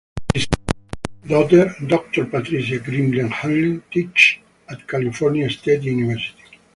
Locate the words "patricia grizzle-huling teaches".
2.25-4.39